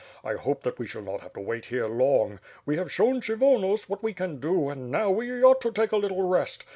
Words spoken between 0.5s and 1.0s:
that we